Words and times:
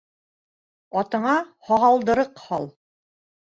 Атыңа 1.03 1.37
һағалдырыҡ 1.69 2.45
һал. 2.51 2.69